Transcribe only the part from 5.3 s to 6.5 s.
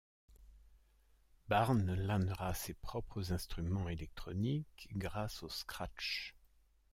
au scratch.